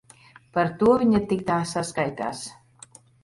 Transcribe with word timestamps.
Par 0.57 0.71
to 0.79 0.95
viņa 1.01 1.21
tik 1.33 1.45
tā 1.51 1.57
saskaitās. 1.73 2.41